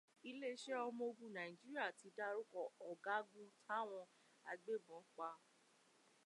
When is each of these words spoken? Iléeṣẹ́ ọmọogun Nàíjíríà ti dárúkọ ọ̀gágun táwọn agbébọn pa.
Iléeṣẹ́ 0.29 0.83
ọmọogun 0.87 1.33
Nàíjíríà 1.35 1.85
ti 1.99 2.07
dárúkọ 2.17 2.61
ọ̀gágun 2.89 3.47
táwọn 3.67 4.05
agbébọn 4.51 5.01
pa. 5.15 5.29